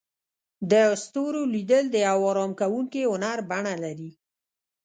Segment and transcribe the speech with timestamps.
[0.71, 0.73] د
[1.03, 4.11] ستورو لیدل د یو آرام کوونکي هنر بڼه لري.